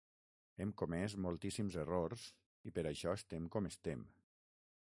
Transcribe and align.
Hem 0.63 0.71
comès 0.81 1.15
moltíssims 1.25 1.77
errors 1.83 2.25
i 2.71 2.75
per 2.79 2.87
això 2.93 3.15
estem 3.21 3.49
com 3.57 3.73
estem. 3.75 4.03